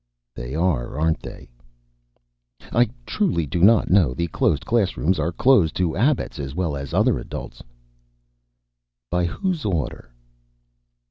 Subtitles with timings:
[0.33, 1.51] "They are, aren't they?"
[2.73, 4.15] "I truly do not know.
[4.15, 7.61] The closed classrooms are closed to abbots as well as other adults."
[9.11, 10.11] "By whose order?"